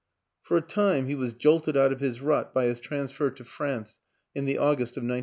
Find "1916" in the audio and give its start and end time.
5.03-5.19